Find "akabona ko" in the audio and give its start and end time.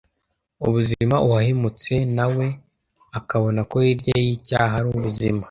3.19-3.75